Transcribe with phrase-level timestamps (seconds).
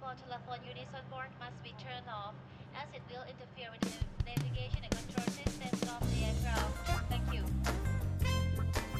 [0.00, 2.34] mobile telephone units on board must be turned off
[2.76, 7.08] as it will interfere with the navigation and control systems of the aircraft.
[7.08, 7.44] Thank you.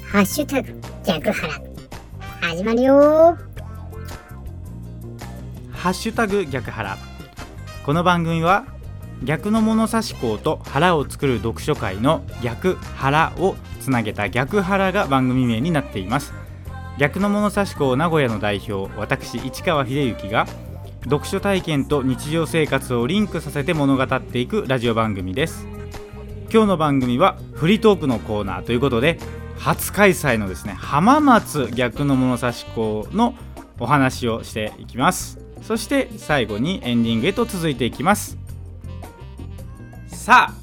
[0.06, 1.60] ハッシュタグ逆腹
[2.40, 3.36] 始まるよ
[5.72, 6.96] ハッシュタグ逆腹
[7.84, 8.64] この番組は
[9.22, 16.32] 逆の物差し校と腹を作る読書会の逆腹をつなげた逆腹が番組名になっています
[16.98, 20.46] 逆の物差し校名古屋の代表私市川秀幸が
[21.06, 25.68] 読書体験と日常生活をリンクさせて物語っていくラジオ番組です。
[26.52, 29.20] 今日の番組はフリートークのコーナーということで
[29.56, 33.36] 初開催のですね浜松逆の物差し校の
[33.78, 35.38] お話をしていきます。
[35.62, 38.36] そして最後にエンディングへと続いていきます。
[40.08, 40.54] さあ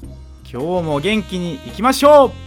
[0.42, 2.43] 今日も元気にいきましょう。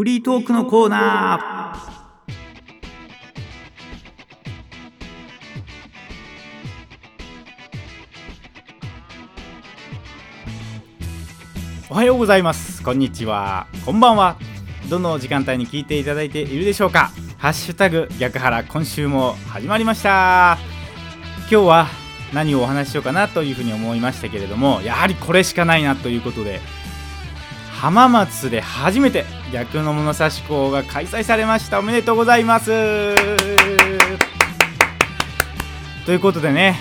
[0.00, 2.32] フリートークのコーナー。
[11.90, 12.82] おはようございます。
[12.82, 13.66] こんにちは。
[13.84, 14.38] こんばんは。
[14.88, 17.10] どの時間帯に聞いていただいているでしょうか。
[17.36, 20.56] ハッシュタグ逆腹今週も始まりました。
[21.40, 21.86] 今日は
[22.32, 26.60] 何をお話ししようかなというふうに思いましたけれどもやはりこれしかないなということで
[27.80, 31.78] 浜松で初めて逆の物差し校が開催されました。
[31.78, 32.66] おめでとうございます。
[36.04, 36.76] ということでね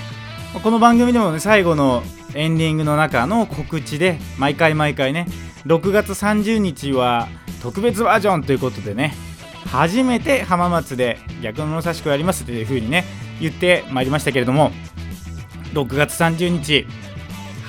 [0.62, 5.26] この番組でもね最後のエンディングの中の告知で毎回毎回ね
[5.66, 7.30] 6月30日は
[7.62, 9.14] 特別バージョンということでね
[9.68, 13.06] 初めて浜松で逆の物差し子やりますという風にね
[13.40, 14.72] 言ってまいりましたけれども
[15.74, 16.86] 6月30日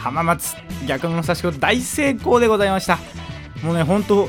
[0.00, 0.56] 浜松
[0.86, 2.98] 逆の差し子大成功でございました。
[3.62, 4.28] もうね本当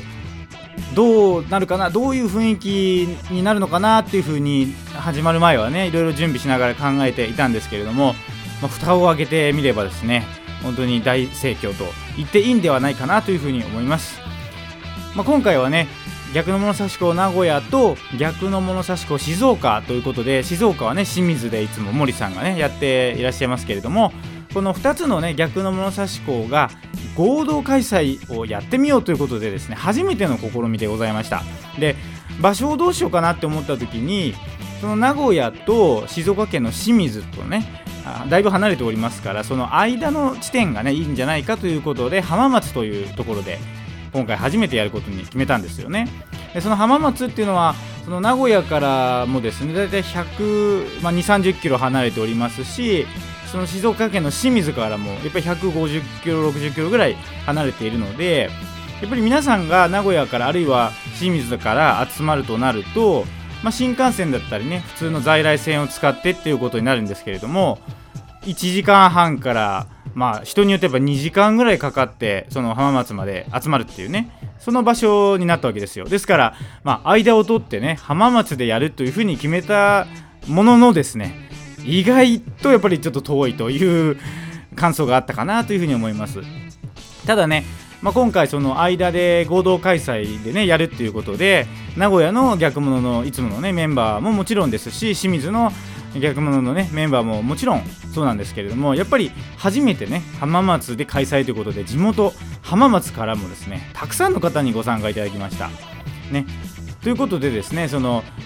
[0.94, 8.14] どうなるかなどういう雰囲気になるのかなっていう風に始まる前はねいろいろ準備しながら考えていたんですけれども、
[8.60, 10.24] まあ、蓋を開けてみればですね
[10.62, 11.84] 本当に大盛況と
[12.16, 14.20] 言っていいんではないかなというふうに思います、
[15.14, 15.88] まあ、今回はね
[16.34, 24.12] 逆の物差し子名古屋と逆の物差し子静岡ということで静岡はね清水でいつも森さんがねやっていらっしゃいますけれども
[24.52, 26.70] この2つのね逆の物差し子が
[27.16, 31.42] 合同開催をやってみようということでですね初めての試みでございました。
[31.78, 31.96] で
[32.40, 34.34] 場所をどうしようかなって思った時に
[34.80, 43.58] その名古屋と静岡県の清水とねあだいぶ離れておりますからその間の地点がねいいんじゃないかということで浜松というところで
[44.12, 46.08] 今回初めてやることに決めたんですよね。
[46.52, 47.74] でその浜松っていうのは
[48.04, 53.06] その名古屋からもですね大体1 0 0 2 3 0キロ離れておりますし
[53.52, 58.48] その静岡県の清水からもやっぱり150キロ60キロぐらい離れているので
[59.02, 63.26] やっぱり皆さんが名古屋からあるいは清水から集まるとなると、
[63.62, 67.78] まあ、新幹線だったりね普通の在来線を使ってっていうことになるんですけれども
[68.44, 74.30] 1時間半からまあ人によっては2時間ぐらいかかってその浜松まで集まるっていうね
[74.60, 76.06] その場所になったわけですよ。
[76.06, 76.54] ですから
[76.84, 80.06] まあ間を取ってね浜松でやるというふうに決めた
[80.46, 81.51] もののですね
[81.84, 84.18] 意外とやっぱりちょっと遠いという
[84.74, 86.40] 感想があったかなというふうに思います。
[87.26, 87.64] ただね
[88.02, 95.70] まあ、今回その間で合同開催でねやるっていうことで名古屋の逆物のいつものねメンバーももちろんですし清水の
[96.20, 105.70] 逆物のねメンバーももちろんそうなんですけれどもやっぱり初めてね浜松で開催ということで地元浜松からもですねたくさんの方にご参加いただきました。
[106.32, 106.46] ね。
[107.02, 107.88] ということでですね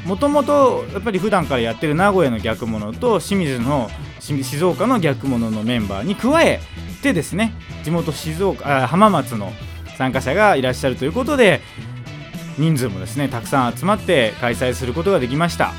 [0.06, 3.91] もともとやっぱり普段からやってる名古屋の逆物と清水の
[4.21, 6.61] 静岡の逆物のメンバーに加え
[7.03, 7.53] てですね
[7.84, 9.53] 地元静岡浜松の
[9.99, 11.61] 参加者がいらっしゃるということで
[12.59, 15.72] 人数もですねたくさん集まって開催することができました。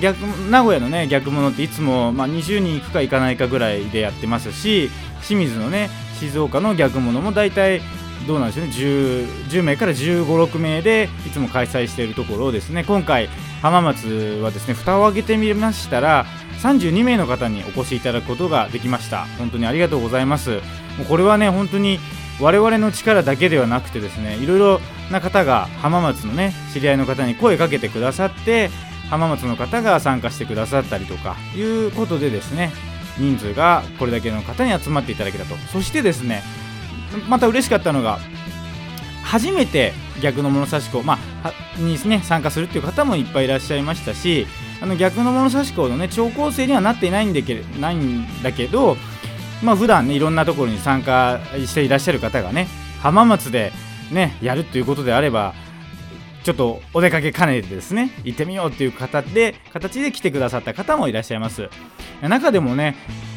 [0.00, 0.16] 逆
[0.50, 4.88] 名古屋のね逆物っていつも、まあ、20人行くか行かないかぐらいでやってますし
[5.22, 7.82] 清水のね静岡の逆物も大体
[8.26, 8.72] どうなんでしょうね。
[8.72, 12.84] 10, 10名から1 5 6名でいつも開催しているところをですね。
[12.84, 13.28] 今回
[13.62, 16.26] 浜松はですね蓋を開けてみましたら
[16.62, 19.26] 32名の方にお越しいただくことができました。
[19.38, 20.50] 本当にありがとうございます。
[20.98, 21.98] もうこれはね本当に
[22.40, 24.80] 我々の力だけではなくてですねいろいろ
[25.10, 28.70] な方が浜松のね知り合いの方に声かけてくださって
[29.10, 32.72] 浜松の方が参加してくださったりとかいうことでですね
[33.18, 35.54] 人数がこれだけの方に集まっていただけたと。
[35.72, 36.42] そしてですね
[37.28, 38.18] また嬉しかったのが
[39.22, 44.46] 初めて逆の物差し子、まあ、に、ね、参加するっていう方もいっぱいいらっしゃいましたし
[44.80, 48.96] あの逆の物差し子のね超高生にはなっていないんだけないんだけど
[49.62, 52.68] まあ普段ねいろんなところに参加していらっしゃる方がね
[53.00, 53.72] 浜松で
[54.12, 55.54] ねやるということであれば
[56.44, 61.70] ちょっとお出かけ兼ねてですね行ってみようっていう形で形で来てくださった方もいらっしゃいます。
[62.22, 62.96] 中でもね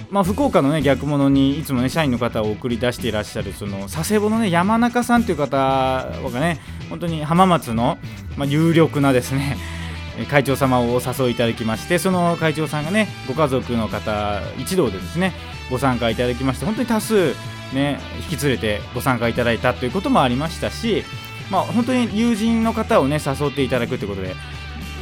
[0.09, 6.59] まあ、福岡のね逆物にいつもね社員の方を送り出していらっしゃるその佐世保のね山中さんという方がね
[6.89, 7.97] 本当に浜松の、
[8.37, 9.57] まあ、有力なですね
[10.29, 15.33] 会長様をお誘いいただきましてその会長さんがねご家族の方一同でですね
[15.69, 17.35] ご参加いただきまして本当に多数
[17.73, 17.99] ね
[18.31, 21.03] 引き連れてご参加いただいたということもありましたし
[21.51, 24.35] まあ本当に友人の方をね誘っていただくということで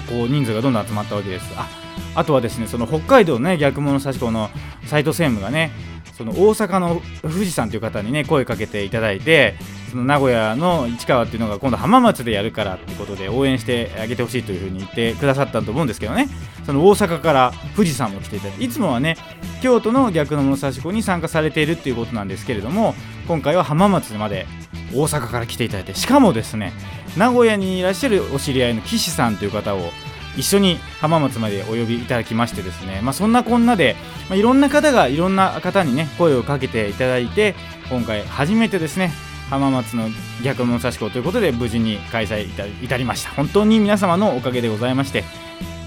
[0.10, 1.54] こう人数がどんどん集まったわけです。
[1.56, 1.85] あ
[2.16, 4.50] あとはですねその北海道のね逆物差し子の
[4.86, 5.72] 斉藤専務がね
[6.18, 9.56] その大阪の富士山という方にね声かけていただいて
[9.92, 16.30] その名古屋の市川っていうのが今度浜松でやるからってことで応援してあげてほしいというふうに言ってくださったと思うんですけどね。
[16.66, 19.18] その大阪から富士山も来ていただいていつもはね
[19.62, 22.96] 京都の逆の物差し子に参加されているっていうことなんですけれども
[23.28, 24.48] 今回は浜松まで
[24.94, 26.74] 大阪から来ていただいてしかもですね
[27.18, 29.92] 名古屋にいらっしゃるお知り合いの岸さんという方を
[30.38, 33.96] 一緒に浜松までお呼びいただきましてですね、まあ、そんなこんなで、
[34.30, 37.56] まあ、いろんな方がいろんな方にね声をかけていただいて
[37.90, 39.12] 今回初めてですね
[39.50, 40.10] 浜松の
[40.44, 42.46] 逆物差し子ということで無事に開催
[42.84, 43.30] いたりました。
[43.32, 45.24] 本当に皆様のおかげでございまして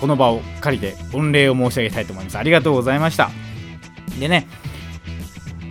[0.00, 2.38] この場を借りて御礼を申し上げたいと思います。
[2.38, 3.30] ありがとうございました。
[4.20, 4.46] でね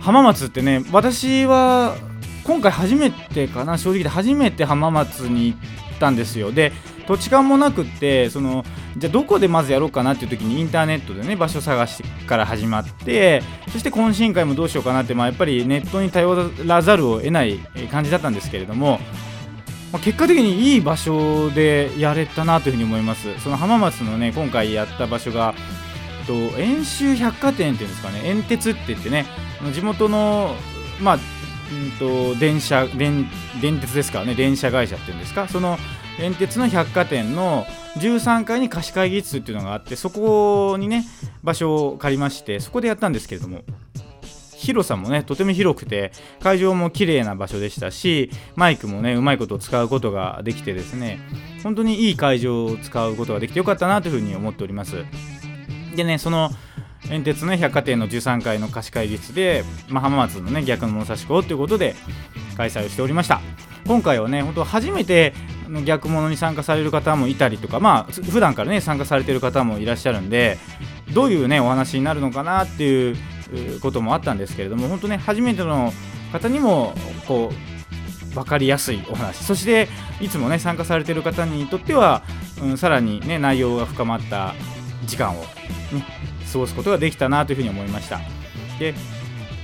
[0.00, 1.96] 浜松ってね私は
[2.44, 6.52] 今回初めてかな正直で初めて浜松に行ったんですよ。
[6.52, 6.72] で
[7.08, 8.66] 土地勘もなくってその
[8.98, 17.58] じゃあどこでまずやろうかなっていう時にインターネットでね場所探しから始まってそして懇親会もどうしようかなって、まあ、やっぱりネットに頼らざるを得ない
[17.90, 19.00] 感じだったんですけれども、
[19.90, 23.40] まあ、結果的にいい場所でやれたなというふうに思います。
[23.40, 25.54] その浜松のね今回やった場所が
[26.26, 29.24] と遠州百貨店っていうんですかね遠鉄って言ってね
[29.72, 30.54] 地元の
[31.00, 33.26] まあうんと電車電
[33.62, 35.78] 電鉄ですからね電車会社っていうんですかその
[36.18, 37.64] 電鉄の百貨店の
[37.96, 41.04] 13階に貸し会議室っていうのがあってそこにね
[41.42, 43.62] 場所を借りましてそこでやったんですけれども
[44.56, 51.20] 広さもねとても広くて会場も綺麗な場所でしたしマイクもねうまいこと使うことができてですね
[51.62, 55.04] 本当にいい会場を使うことができてよかったなというふうに思っております。
[55.94, 56.50] でねその
[57.08, 61.94] 遠鉄の百貨店の13階の貸し会議室で、まあ、浜松のね逆の物差し子ということで
[62.56, 63.40] 開催をしておりました。
[63.86, 65.32] 今回はね本当初めて
[65.68, 70.58] の逆物に参加される方もいたりとかまあ普段からね参加されてる方もいらっしゃるんで
[71.12, 73.16] どういうねお話になるのかなっていう
[73.80, 75.92] こともあったんですけれども本当ね初めての
[76.32, 76.94] 方にも
[77.26, 79.42] こう分かりやすいお話。
[79.42, 79.88] そして
[80.20, 82.22] いつもね参加されてる方にとっては、
[82.62, 84.54] うん、さらにね内容が深まった
[85.06, 85.46] 時間を、ね、
[86.52, 88.20] 過ごすことができたなというふうに思いました。
[88.78, 88.94] で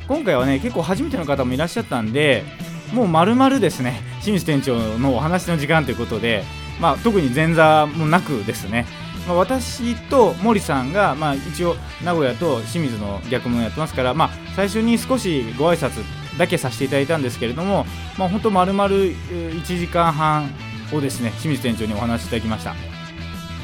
[0.09, 2.45] 今回はね結構初めての方もいらっしゃったんで
[2.93, 6.45] もう丸々ですね清水店長のお話の時間ということで、
[6.81, 8.87] まあ、特に前座もなくですね、
[9.29, 16.03] まあ、私と森さんが、まあ、一応名古屋と清水の逆もやってますから、まあ、最初に少しご挨拶
[16.39, 17.85] だけさせていただいたんですけれども、
[18.19, 20.51] まあ、本当丸々1時間半
[20.93, 22.75] をですね清水店長にお話しいただきました、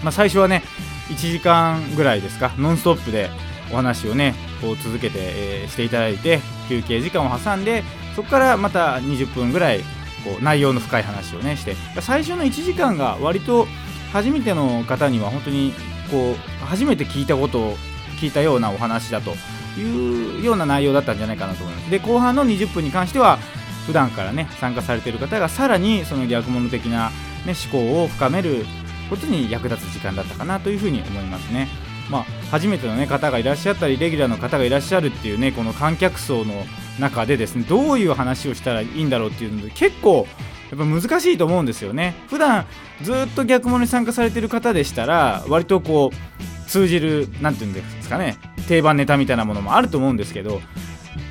[0.03, 0.63] まあ、最初はね
[1.09, 3.31] 1時間ぐらいですかノンストップで
[3.73, 7.83] お話をねこう続けて、えー、していただいて休憩時間を挟んで
[8.15, 9.81] そこからまた20分ぐらい
[10.25, 13.67] こう内容の深い話をねして最初の1時間が割と
[14.13, 15.73] 初めての方には本当に
[16.11, 17.77] こう初めて聞いたことを
[18.21, 19.35] 聞いたようなお話だと
[19.79, 23.39] いうような内容だったんじゃないかなと思いますで後半の20分に関しては
[23.87, 27.11] 普段からね参加されている方がさらにその逆物的な、
[27.47, 28.67] ね、思考を深める
[29.09, 31.69] ことに役立つ時間だったかなというふうに思いますね。
[32.11, 36.65] まあ、初めての、ね、方がいらっしゃったりレギュラーの方がいらっしゃるっていうねこの観客層の
[36.99, 40.27] 中でですねどういう話をしたらいいんだろうっていうので結構
[40.71, 42.15] やっぱ難しいと思うんですよね。
[42.29, 42.67] 普段
[43.03, 48.37] ずっと逆物に参加されてる方でしたら割とこう通じる何て言うんですかね
[48.69, 50.61] 定番ネタみたいなものもあると思うんですけど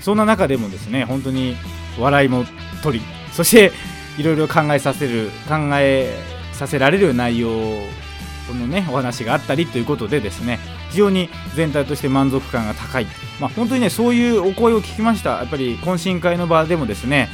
[0.01, 1.55] そんな中でもですね本当に
[1.97, 2.43] 笑いも
[2.83, 3.71] 取りそして
[4.17, 6.13] いろいろ考えさせる考え
[6.51, 7.49] させられる内容
[8.53, 13.07] のねお話があったりということでですね非常に全体として満足感が高い、
[13.39, 15.37] まあ、本当にねそういうお声を聞きました。
[15.37, 17.29] やっぱり懇親会の場でもですね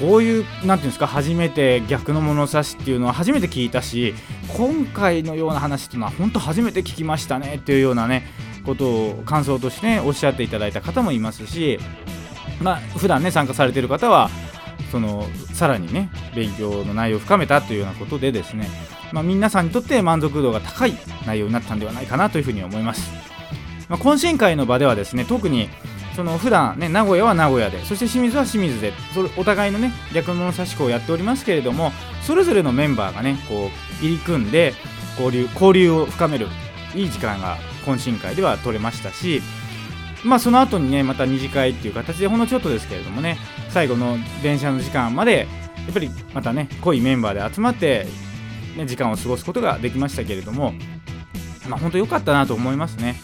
[0.00, 4.14] こういう何ていうんですか初めて逆の物差しっていうのは初めて聞いたし
[4.56, 8.26] 今回のような話っていうのは本当初めて聞きましたねっていうようなね
[8.64, 11.78] ことを感想としてねおっしゃっていただいた方もいますし
[12.60, 14.28] まあ普段ね参加されてる方は
[14.90, 18.68] そのさらにね勉強の内容を深めたというようなことでですね
[19.12, 20.94] まあ、皆さんにとって満足度が高い
[21.26, 23.10] 内容になったんではないかなというふうに思います、
[23.88, 25.68] まあ、懇親会の場ではですね特に
[26.14, 34.72] その普段ね名古屋は名古屋でそして清水は清水でそれお互いのね逆物差し子をやっておりますけれどもそれぞれのメンバーがねこう入り組んで
[35.18, 36.48] 交流交流を深める
[36.94, 39.42] いい時間が懇親会では取れましたし
[40.26, 43.38] まあその後にねまた二次会っていう形でほんのちょっとですけれどもね
[43.70, 48.06] 最後の電車の時間までやっぱりまたね濃いメンバーで集まって、
[48.76, 50.74] ね、時間を過ごすことができましたけれども
[51.68, 53.16] まあ本当良かったなと思いますね。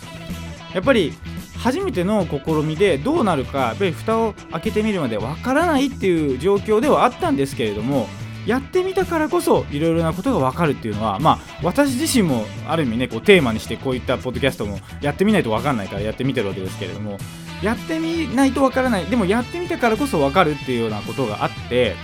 [0.74, 1.12] やっぱり
[1.58, 8.08] 初めての試みでどうなるかやっぱり蓋を開けてみるまでわからないっていう状況ではあったんですけれども
[8.46, 17.18] やってみたからこそいろいろなことが分かるっていうのはまあ私自身もある意味ねこうテーマにしてこういったポッドキャストもやってみないと分かんないからやってみてるわけですけれども
[17.62, 19.06] やってみないと分からない。
[19.06, 21.94] でもやってみたからこそ分かるっていうようなことがあって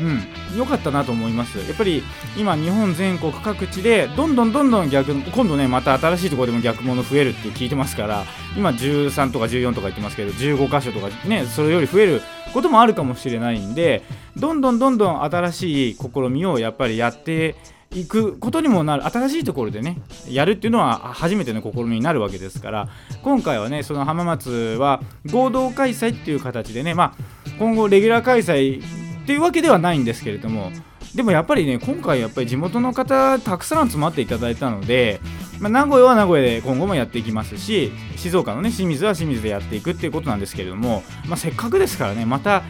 [0.00, 0.58] うん。
[0.58, 1.58] 良かったなと思います。
[1.58, 2.02] やっぱり
[2.36, 8.24] 今日本全国各地でどんどんどんどん逆今度ねまた新しいところでも逆物増えるって聞いてますから
[8.56, 14.02] 今13とか14とか言ってますけど15箇所とかねそれより増えることもあるかもしれないんで
[14.36, 17.56] どんどんどんどん新しい試みをやっぱりやって
[17.94, 19.96] いくことにもなる新しいところでね
[20.28, 22.88] やるっていうのは初めての試みになるわけですから
[23.22, 25.00] 今回はねその浜松は
[25.30, 28.82] 合同開催っていう形でねまあ今後レギュラー開催
[29.28, 30.72] ていうわけではないんですけれども
[31.14, 35.20] でもやっぱりね今回やっぱり地元の方たくさん集まっていただいたので、
[35.60, 42.62] まあ、名古屋は名古屋で今後もやっていきますし静岡のね清水は清水でやっていくっていうことなんですけれども、まあ、せっかくですからねまた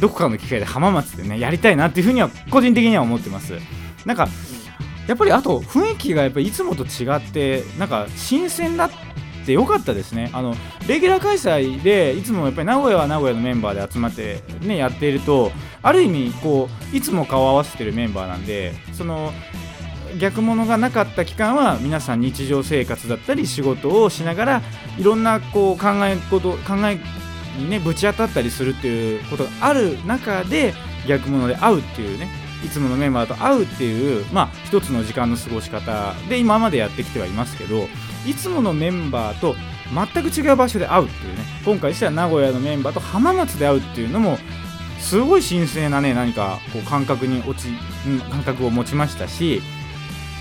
[0.00, 3.52] どこかの機会で浜松でねやりたいなっていうふうには個人的には思ってます。
[4.06, 4.26] なんか
[5.06, 9.05] やっぱりあと雰囲気がやっぱりいつもと違ってなんか新鮮だった
[9.46, 10.30] てよかったですね。
[10.32, 10.54] あの
[10.86, 19.32] レギュラー開催でいつもやっぱり名古屋は名古屋のメンバーで集まってねやっているとある意味こういつも顔を合わせてるメンバーなんでその
[20.18, 24.62] 逆物がなかった期間は皆さん日常生活だったり仕事をしながら
[24.98, 26.98] いろんなこう考えこと考え
[27.58, 30.74] にねぶち当たったりするっていうことがある中で
[31.06, 32.28] 逆物で会うっていうね
[32.64, 37.86] いつものメンバーと会うっていうまあ一つの時間の過ごし方で今までやってきてはいますけど
[38.26, 39.54] いつものメンバーと
[40.12, 41.44] 全く違う場所で会うっていうね。
[41.64, 44.38] 今回しては名古屋のメンバーと浜松で会うっていうのも
[44.98, 47.68] すごい神聖なね何かこう感覚に落ち
[48.30, 49.62] 感覚を持ちましたし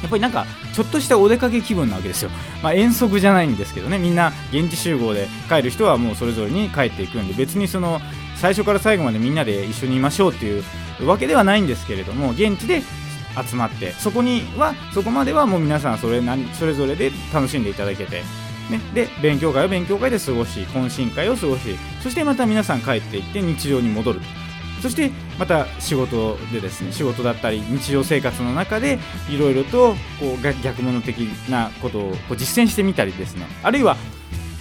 [0.01, 2.29] やっぱりなんかちょっとしたお出かけ気分なわけですよ、
[2.61, 3.97] まあ、遠足じゃないんですけどね。
[3.97, 8.01] みんな現地集合で帰る人はもうそれぞれに帰っていくんで別にその
[8.35, 10.63] 最初から最後までみんなで一緒にいましょうっていう
[11.05, 12.83] わけではないんですけれども現地で
[13.43, 16.21] 集まってそこにはそこまではもう皆さんそれ
[16.53, 18.21] それぞれで楽しんでいただけて、
[18.69, 24.21] ね、で勉強会は勉強会で過ごし懇親会を過ごしそしてまた皆さん帰っていって日常に戻る。
[24.81, 28.99] そしてまた仕事でですね仕事だったり日常生活の中で
[29.29, 33.47] いろいろとこう逆物的なことをこう実践してみたりですね。
[33.63, 33.97] あるいは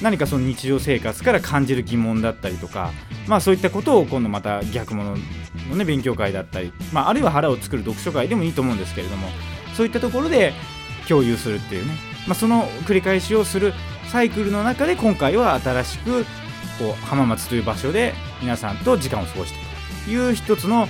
[0.05, 2.93] 何かその日常生活から感じる疑問だったりとか、
[3.27, 5.17] まあ、そういったことを今度また逆物
[5.71, 9.29] の、ね、勉強会だったり、まあ、あるいは腹を作る読書会でもいいと思うんですけれども
[9.75, 10.53] そういったところで
[11.09, 11.95] 共有するっていうね、
[12.29, 13.73] まあ、その繰り返しをする
[14.13, 16.25] サイクルの中で今回は新しく
[16.79, 20.87] こう浜松という場所で皆さんと時間を過ごしていくという一つの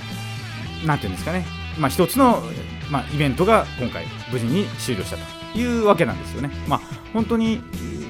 [0.85, 1.45] なんていうんですかね、
[1.79, 2.43] まあ、一つの、
[2.91, 6.51] まあ、イベントが今回無事に終了したというわけなんですよね。
[6.67, 6.81] まあ、
[7.13, 7.61] 本当に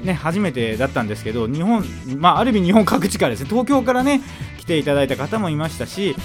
[0.06, 1.84] ね、初めてだったんですけど日本、
[2.18, 4.22] まあ、ある意味日本各地からですね東京からね
[4.60, 6.16] 来ていただいた方もいましたし、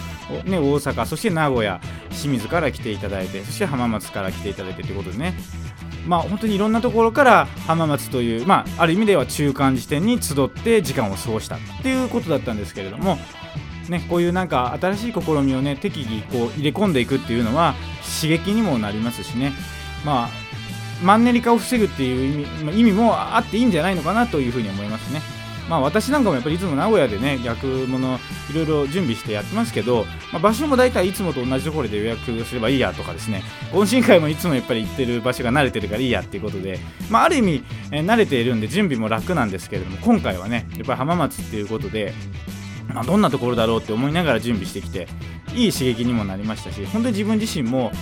[0.45, 5.35] ね、大阪そして名古屋清水から来ていただいてそして浜松から来ていただいてということでね。
[6.07, 13.19] まあ本当にいろんなところから浜松という、まあ、ある意味では中間地点に集って時間を過ごしたっていうことだったんですけれども
[13.91, 17.75] ね、こういうなんか新しい試みをね適宜こう入れ込んでいくっていうのは
[18.21, 19.53] 刺激にもなりますしね。
[20.05, 20.50] まあ
[21.03, 25.21] マンネリ化を防ぐっていう意味意味もあっていいんじゃないのかなというふうに思いますね。
[25.69, 28.19] まあ私なんかもやっぱりいつも名古屋でね逆物
[28.51, 42.13] いろいろ準備してやってますけど、まあ、場所も大体いつもと同じところで予約すればいいやとかですね懇親会もいつもやっぱり行ってる場所が慣れてるからいいやっていうことで、まあ、ある意味、えー慣れているんで準備も楽なんですけれども今回はねやっぱり浜松っていうことで
[42.93, 45.07] まあ、どんなところだろうって思いながら準備してきて
[45.55, 47.93] いい刺激にもなりましたし本当に自分自身も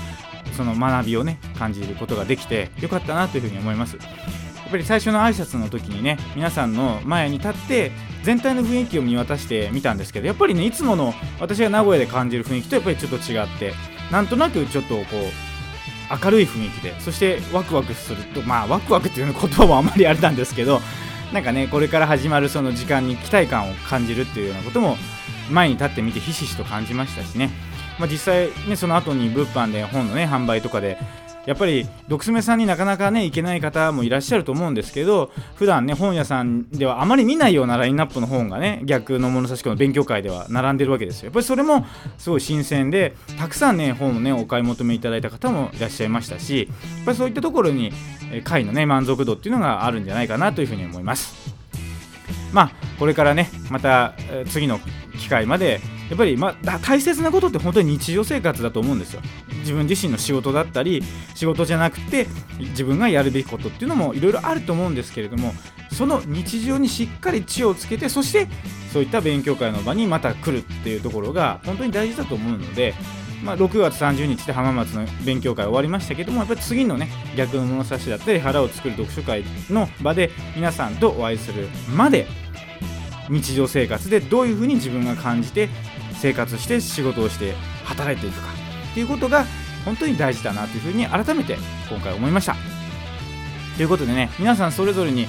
[0.56, 3.96] その学びをね感じることができてよかったなというふうに思います。
[3.96, 7.90] やっぱり最初の挨拶の時にね皆さんの前に立って
[8.22, 13.72] 全体の雰囲気を見渡してみたんですけどやっぱりねいつもの私が名古屋で感じる雰囲気とやっぱりちょっと違って
[14.12, 20.80] なんとなくちょっとこう明るい雰囲気でそしてワクワクするとまあワクワクっていう言葉もあまりあれなんですけど
[21.32, 24.96] なんかねこれから始まるその時間に期待感を感じるっていうようなことも
[25.50, 27.50] 前に立ってみてひしひしと感じましたしね、
[27.98, 30.98] まあ、実際ねその後に物販で本のね販売とかで
[31.48, 41.28] やっぱりドクスメさんになかなかね行けない方もいらっしゃると思うんですけど普段ね本屋さんではあまり見ないようなラインナップの本がね逆の物差し子の勉強会では並んでるわけですよ。
[41.28, 41.86] やっぱりそれも
[42.18, 47.92] すごい新鮮でたくさんね本をねお買い求めいただいた方もいらっしゃいましたしやっぱりそういったところに
[48.44, 51.34] 会のね満足度っていうのがあるんじゃないかなというふうに思います。
[52.52, 54.12] まあこれからねまた
[54.50, 54.80] 次の
[55.18, 59.20] 機会までやっぱり、まあ、大切なことって本当に日常生活だと思うんですよ。
[59.60, 61.02] 自分自身の仕事だったり
[61.34, 62.26] 仕事じゃなくて
[62.58, 65.52] 自分がやるべきことっていうのもいろいろあると思うんですけれども
[65.92, 68.48] その日常にしっかり知をつけてそして
[68.92, 72.94] そういった勉強会の場にまた来るっていうところが本当に大事だと思うので
[73.42, 82.26] まあ、6月30日で浜松の勉強会終わりましたけどもやっぱり次のね逆の物差しだったり腹を作る読書会の場で皆さんとお会いするまで
[83.28, 85.68] 日常生活でどういうふうに自分が感じて
[86.18, 88.48] 生活して仕事をして働いていくか
[88.90, 89.44] っていうことが
[89.84, 91.56] 本当に大事だなというふうに改めて
[91.88, 92.56] 今回思いました。
[93.76, 95.26] ということでね皆さんそれぞれに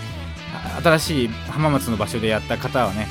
[0.84, 3.08] 新しい浜松の場所でやった方はね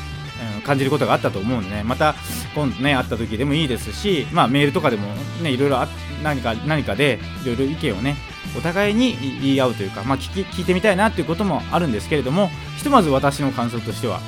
[0.64, 2.14] 感じることがあったと思うんでねまた
[2.54, 5.08] 今度ね会った時でもいいですしまあメールとかでも
[5.42, 5.78] ねいろいろ
[6.22, 8.16] 何か何かでいろいろ意見をね
[8.56, 14.20] お互いに言い合うというか、まあ、聞き聞いてみたいなということもあるんですけれどもひとまず私の感想としては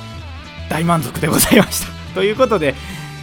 [0.69, 1.91] 大満足でございました。
[2.13, 2.75] ということで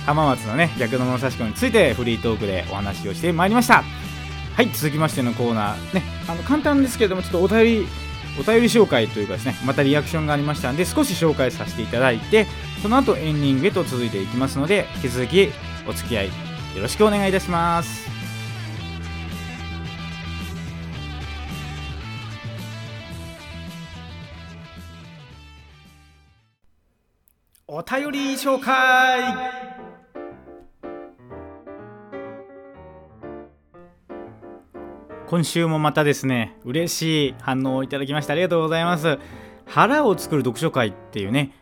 [0.08, 3.84] 浜松のね逆の物差し子についてフリートークでお話をしてまいりました。
[4.54, 7.86] はい続きましてのコーナーねあの簡単ですけれどもちょっとお便り
[8.40, 12.46] お便り紹介というかですねまたリアクションがありましたんで少し紹介させていただいて
[12.82, 15.50] その後エンディングへと続いていきますので引き続き
[15.86, 16.32] お付き合いよ
[16.82, 18.08] ろしくお願いいたします。
[27.70, 29.67] お便り紹介。
[35.28, 39.18] 今週もまたですね嬉しい反応をいただきましてありがとうございます。
[39.66, 41.52] 腹を作る読書会っていうね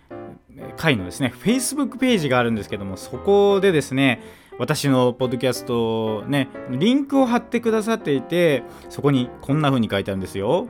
[0.76, 4.22] 会のですね Facebook ページがあるんですけどもそこでですね
[4.60, 10.68] 私のポッドキャストねリンクを貼ってくださっていてそこにこんな風に書いてあるんですよ。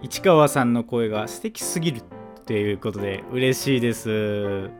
[0.00, 2.02] 市川さんの声が素敵すぎるっ
[2.44, 4.70] ていうことで嬉しいです。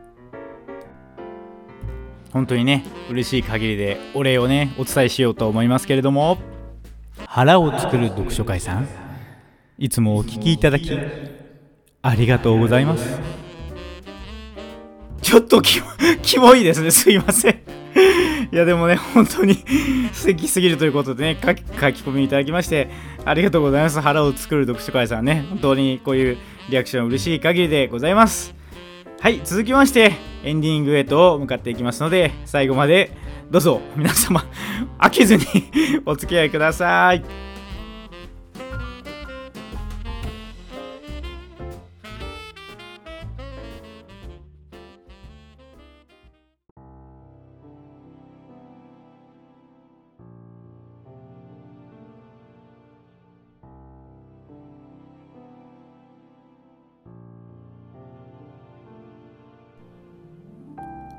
[2.31, 6.54] 本当にね嬉しい限りでお礼をねお伝えしようと思いますけれども。
[7.27, 8.87] 腹を作る読書会さん。
[9.77, 10.91] いつもお聞きいただき
[12.01, 13.19] ありがとうございます。
[15.21, 15.87] ちょっとキモ
[16.21, 16.91] キモいですね。
[16.91, 17.61] すいません。
[18.51, 19.55] いやでもね本当に
[20.13, 22.89] 素敵すぎるということでね書き込みいただきまして
[23.25, 23.99] ありがとうございます。
[24.01, 25.45] 腹を作る読書会さんね。
[25.49, 26.37] 本当にこういう
[26.69, 28.53] リアクション嬉しい限りでございます。
[29.19, 33.11] はい続きましてエンディングへと向かっていきますので最後まで
[33.51, 34.43] どうぞ皆様
[34.99, 35.43] 飽きずに
[36.05, 37.23] お付き合いください。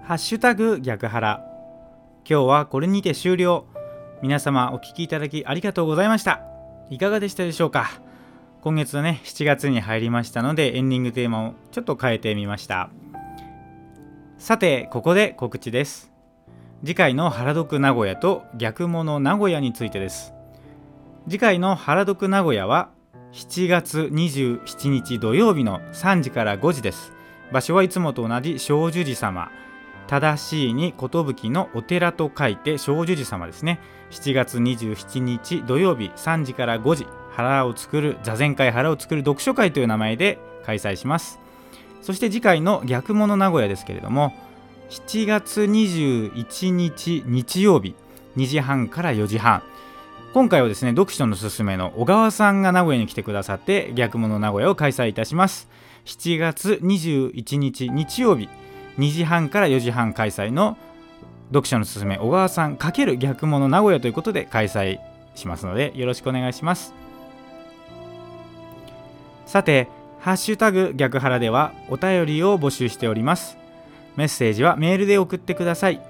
[0.03, 1.56] ハッシュタグ逆腹
[2.29, 3.67] 今日はこれにて終了。
[4.21, 6.41] 皆様お聴きいただきありがとうございました。
[6.91, 8.01] いかがでしたでしょうか？
[8.63, 12.91] 今月のね7月に入りましたのでエンディングテーマをちょっと変えてみました。
[14.39, 16.11] さてここで告知です。
[16.81, 20.35] 次回の原読名古屋と逆物名古屋についてです。
[21.29, 22.91] 次回の原読名古屋は
[23.35, 27.13] 7月27日土曜日の3時から5時です。
[27.53, 29.49] 場所はいつもと同じ小寿寺様。
[30.07, 33.81] 正しいに寿のお寺と書いて小寿寺様ですね。
[34.11, 41.39] 7月27日土曜日3時から5時腹を作る座禅会腹を作る読書会という名前で開催します。
[42.03, 44.33] そして次回の逆物名古屋ですけれども
[44.91, 47.97] 7月21日日曜日
[48.37, 49.63] 2時半から4時半。
[50.33, 55.69] 今回はですね読書のすすめの小川さんが名古屋に来てくださって逆物名古屋を開催いたします。
[56.05, 58.49] 7月21日日曜日
[58.99, 60.77] 2時半から4時半開催の
[61.49, 64.99] 読者のすすめ小川さん×逆物名古屋ということで開催
[65.35, 66.95] しますのでよろしくお願いします。
[69.45, 73.57] さてハッシュタグ逆腹ではお便りを募集しております。
[74.17, 76.01] メッセージはメールで送ってください。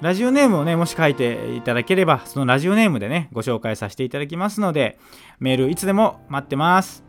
[0.00, 4.98] ラジオネームをねもし書いていただければそのラジオネームでねご紹介させていただきますので
[5.38, 7.04] メールいつでも待ってます。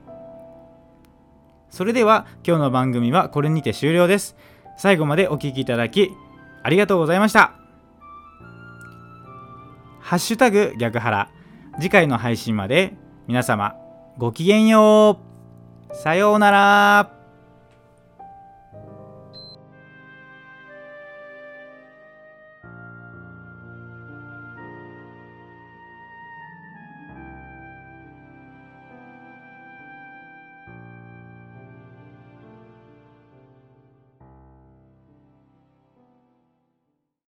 [1.70, 4.36] それでは今日の番組はこれにて終了です。
[4.78, 6.12] 最後までお聴きいただき
[6.64, 7.54] ありがとうございました。
[10.02, 11.30] ハッシュタグ逆腹
[11.80, 12.94] 次回の配信まで
[13.28, 13.76] 皆様
[14.18, 15.22] ごきげんよ
[15.92, 15.96] う。
[15.96, 17.21] さようなら。